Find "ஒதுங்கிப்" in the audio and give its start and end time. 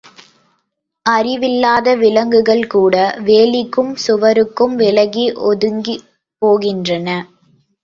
5.43-6.05